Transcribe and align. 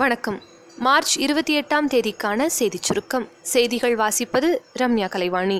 வணக்கம் 0.00 0.38
மார்ச் 0.78 1.12
இருபத்தி 1.18 1.52
எட்டாம் 1.52 1.88
தேதிக்கான 1.90 2.46
செய்திச் 2.48 2.82
சுருக்கம் 2.82 3.26
செய்திகள் 3.42 3.96
வாசிப்பது 3.96 4.48
ரம்யா 4.76 5.08
கலைவாணி 5.08 5.58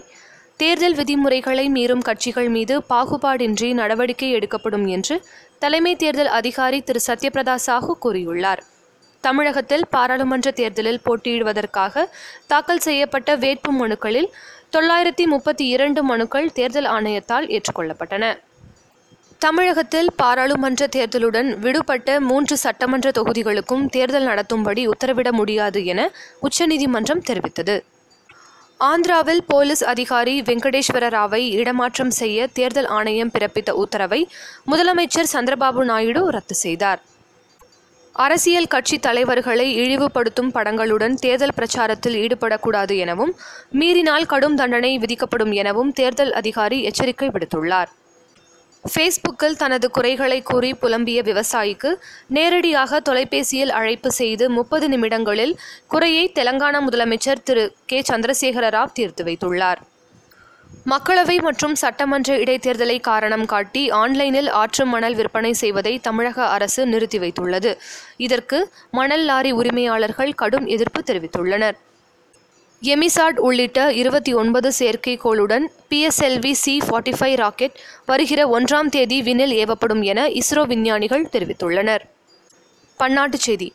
தேர்தல் 0.57 0.95
விதிமுறைகளை 0.95 1.69
மீறும் 1.69 2.01
கட்சிகள் 2.01 2.49
மீது 2.49 2.77
பாகுபாடின்றி 2.91 3.69
நடவடிக்கை 3.73 4.31
எடுக்கப்படும் 4.31 4.87
என்று 4.87 5.17
தலைமை 5.59 5.95
தேர்தல் 5.95 6.31
அதிகாரி 6.31 6.81
திரு 6.81 7.03
சத்யபிரதா 7.07 7.57
சாஹூ 7.67 7.95
கூறியுள்ளார் 8.03 8.63
தமிழகத்தில் 9.25 9.87
பாராளுமன்ற 9.91 10.51
தேர்தலில் 10.51 11.03
போட்டியிடுவதற்காக 11.05 12.07
தாக்கல் 12.47 12.79
செய்யப்பட்ட 12.79 13.37
வேட்பு 13.37 13.73
மனுக்களில் 13.73 14.31
தொள்ளாயிரத்தி 14.71 15.27
முப்பத்தி 15.27 15.67
இரண்டு 15.69 16.03
மனுக்கள் 16.03 16.49
தேர்தல் 16.53 16.89
ஆணையத்தால் 16.89 17.49
ஏற்றுக்கொள்ளப்பட்டன 17.51 18.25
தமிழகத்தில் 19.41 20.09
பாராளுமன்ற 20.17 20.87
தேர்தலுடன் 20.95 21.49
விடுபட்ட 21.61 22.17
மூன்று 22.21 22.55
சட்டமன்ற 22.57 23.09
தொகுதிகளுக்கும் 23.11 23.85
தேர்தல் 23.89 24.27
நடத்தும்படி 24.27 24.83
உத்தரவிட 24.87 25.29
முடியாது 25.33 25.81
என 25.85 26.01
உச்சநீதிமன்றம் 26.41 27.23
தெரிவித்தது 27.29 27.77
ஆந்திராவில் 28.81 29.41
போலீஸ் 29.49 29.83
அதிகாரி 29.85 30.35
வெங்கடேஸ்வர 30.43 31.09
ராவை 31.09 31.41
இடமாற்றம் 31.55 32.13
செய்ய 32.13 32.49
தேர்தல் 32.53 32.89
ஆணையம் 32.89 33.33
பிறப்பித்த 33.35 33.71
உத்தரவை 33.77 34.21
முதலமைச்சர் 34.67 35.33
சந்திரபாபு 35.33 35.85
நாயுடு 35.85 36.23
ரத்து 36.31 36.57
செய்தார் 36.61 37.01
அரசியல் 38.15 38.69
கட்சி 38.69 38.97
தலைவர்களை 38.99 39.67
இழிவுபடுத்தும் 39.77 40.53
படங்களுடன் 40.53 41.17
தேர்தல் 41.19 41.57
பிரச்சாரத்தில் 41.59 42.19
ஈடுபடக்கூடாது 42.21 42.97
எனவும் 42.97 43.33
மீறினால் 43.73 44.27
கடும் 44.27 44.57
தண்டனை 44.57 44.93
விதிக்கப்படும் 44.99 45.55
எனவும் 45.55 45.93
தேர்தல் 45.93 46.35
அதிகாரி 46.35 46.79
எச்சரிக்கை 46.83 47.31
விடுத்துள்ளார் 47.33 47.91
ஃபேஸ்புக்கில் 48.85 49.57
தனது 49.57 49.87
குறைகளை 49.91 50.39
கூறி 50.43 50.71
புலம்பிய 50.75 51.19
விவசாயிக்கு 51.23 51.91
நேரடியாக 52.31 53.01
தொலைபேசியில் 53.01 53.73
அழைப்பு 53.73 54.11
செய்து 54.13 54.45
முப்பது 54.51 54.87
நிமிடங்களில் 54.89 55.55
குறையை 55.87 56.25
தெலங்கானா 56.37 56.81
முதலமைச்சர் 56.81 57.43
திரு 57.43 57.65
கே 57.87 57.99
சந்திரசேகர 58.11 58.69
ராவ் 58.69 58.95
தீர்த்து 58.95 59.25
வைத்துள்ளார் 59.25 59.83
மக்களவை 60.87 61.37
மற்றும் 61.39 61.75
சட்டமன்ற 61.75 62.37
இடைத்தேர்தலை 62.37 62.97
காரணம் 63.03 63.45
காட்டி 63.47 63.83
ஆன்லைனில் 63.97 64.51
ஆற்று 64.55 64.85
மணல் 64.87 65.17
விற்பனை 65.17 65.53
செய்வதை 65.55 65.95
தமிழக 66.01 66.39
அரசு 66.49 66.83
நிறுத்தி 66.87 67.19
வைத்துள்ளது 67.19 67.73
இதற்கு 68.19 68.61
மணல் 68.93 69.25
லாரி 69.25 69.53
உரிமையாளர்கள் 69.53 70.33
கடும் 70.35 70.69
எதிர்ப்பு 70.69 71.03
தெரிவித்துள்ளனர் 71.03 71.79
எமிசாட் 72.83 73.39
உள்ளிட்ட 73.39 73.81
இருபத்தி 73.93 74.33
ஒன்பது 74.33 74.69
செயற்கைக்கோளுடன் 74.79 75.65
PSLV 75.91 76.53
C 76.61 76.75
forty 76.79 77.13
five 77.17 77.35
rocket 77.37 77.75
வருகிற 78.07 78.41
ஒன்றாம் 78.49 78.89
தேதி 78.89 79.19
விண்ணில் 79.23 79.55
ஏவப்படும் 79.57 80.03
என 80.03 80.21
இஸ்ரோ 80.41 80.63
விஞ்ஞானிகள் 80.67 81.27
தெரிவித்துள்ளனர் 81.33 82.05
பன்னாட்டுச் 83.01 83.41
செய்தி 83.41 83.69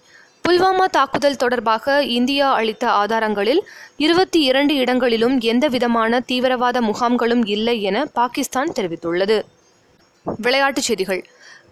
புல்வாமா 0.43 0.85
தாக்குதல் 0.91 1.37
தொடர்பாக 1.37 1.93
இந்தியா 2.11 2.47
அளித்த 2.51 2.85
ஆதாரங்களில் 2.93 3.61
இருபத்தி 3.97 4.39
இரண்டு 4.43 4.73
இடங்களிலும் 4.75 5.37
எந்தவிதமான 5.43 6.19
தீவிரவாத 6.25 6.81
முகாம்களும் 6.81 7.45
இல்லை 7.47 7.77
என 7.81 8.05
பாகிஸ்தான் 8.13 8.75
தெரிவித்துள்ளது 8.75 9.37
விளையாட்டுச் 10.25 10.83
செய்திகள் 10.83 11.23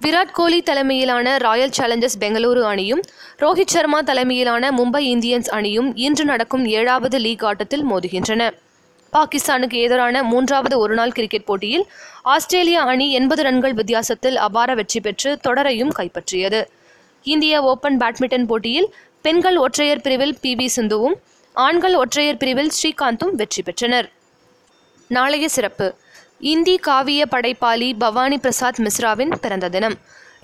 விராட் 0.03 0.33
கோலி 0.33 0.57
தலைமையிலான 0.61 1.33
ராயல் 1.37 1.73
சேலஞ்சர்ஸ் 1.75 2.17
பெங்களூரு 2.19 2.61
அணியும் 2.63 3.01
ரோஹித் 3.39 3.73
சர்மா 3.73 3.99
தலைமையிலான 4.01 4.71
மும்பை 4.71 5.01
இந்தியன்ஸ் 5.07 5.49
அணியும் 5.49 5.89
இன்று 5.97 6.23
நடக்கும் 6.25 6.65
ஏழாவது 6.73 7.17
லீக் 7.19 7.43
ஆட்டத்தில் 7.43 7.85
மோதுகின்றன 7.91 8.43
பாகிஸ்தானுக்கு 9.13 9.77
எதிரான 9.81 10.23
மூன்றாவது 10.23 10.75
ஒருநாள் 10.79 11.13
கிரிக்கெட் 11.13 11.45
போட்டியில் 11.45 11.85
ஆஸ்திரேலிய 12.25 12.79
அணி 12.85 13.07
எண்பது 13.11 13.41
ரன்கள் 13.43 13.75
வித்தியாசத்தில் 13.75 14.37
அபார 14.39 14.69
வெற்றி 14.73 14.99
பெற்று 14.99 15.31
தொடரையும் 15.43 15.93
கைப்பற்றியது 15.93 16.61
இந்திய 17.25 17.61
ஓபன் 17.63 17.99
பேட்மிண்டன் 18.01 18.47
போட்டியில் 18.47 18.89
பெண்கள் 19.25 19.57
ஒற்றையர் 19.57 20.01
பிரிவில் 20.01 20.35
பி 20.39 20.53
வி 20.55 20.67
சிந்துவும் 20.75 21.17
ஆண்கள் 21.55 21.95
ஒற்றையர் 21.95 22.41
பிரிவில் 22.41 22.73
ஸ்ரீகாந்தும் 22.73 23.35
வெற்றி 23.35 23.63
பெற்றனர் 23.63 24.07
நாளைய 25.09 25.47
சிறப்பு 25.49 25.87
இந்தி 26.43 26.75
காவிய 26.77 27.21
படைப்பாளி 27.25 27.89
பவானி 27.97 28.37
பிரசாத் 28.37 28.79
மிஸ்ராவின் 28.79 29.33
பிறந்த 29.41 29.67
தினம் 29.69 29.95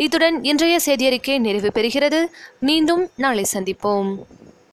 இத்துடன் 0.00 0.38
இன்றைய 0.44 0.76
செய்தியறிக்கை 0.86 1.36
நிறைவு 1.40 1.70
பெறுகிறது 1.74 2.20
மீண்டும் 2.60 3.04
நாளை 3.16 3.46
சந்திப்போம் 3.54 4.12